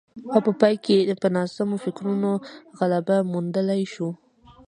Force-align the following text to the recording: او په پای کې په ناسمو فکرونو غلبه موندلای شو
او 0.33 0.39
په 0.47 0.51
پای 0.61 0.75
کې 0.85 0.97
په 1.21 1.27
ناسمو 1.35 1.77
فکرونو 1.85 2.31
غلبه 2.77 3.17
موندلای 3.31 3.83
شو 3.93 4.09